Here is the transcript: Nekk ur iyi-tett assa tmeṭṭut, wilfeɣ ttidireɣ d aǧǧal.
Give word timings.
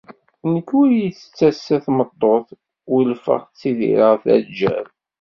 Nekk 0.53 0.69
ur 0.79 0.87
iyi-tett 0.91 1.39
assa 1.49 1.77
tmeṭṭut, 1.85 2.47
wilfeɣ 2.91 3.41
ttidireɣ 3.45 4.13
d 4.23 4.25
aǧǧal. 4.35 4.85